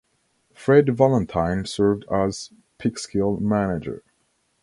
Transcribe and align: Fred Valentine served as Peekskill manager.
Fred 0.55 0.97
Valentine 0.97 1.63
served 1.63 2.05
as 2.11 2.49
Peekskill 2.79 3.39
manager. 3.39 4.03